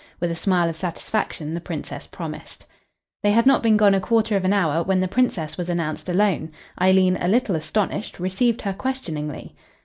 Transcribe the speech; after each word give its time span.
With 0.19 0.31
a 0.31 0.35
smile 0.35 0.67
of 0.67 0.75
satisfaction 0.75 1.53
the 1.53 1.61
Princess 1.61 2.07
promised. 2.07 2.65
They 3.21 3.29
had 3.33 3.45
not 3.45 3.61
been 3.61 3.77
gone 3.77 3.93
a 3.93 3.99
quarter 3.99 4.35
of 4.35 4.43
an 4.43 4.51
hour 4.51 4.83
when 4.83 4.99
the 4.99 5.07
Princess 5.07 5.59
was 5.59 5.69
announced 5.69 6.09
alone. 6.09 6.49
Eileen, 6.81 7.17
a 7.21 7.27
little 7.27 7.55
astonished, 7.55 8.19
received 8.19 8.63
her 8.63 8.73
questioningly. 8.73 9.53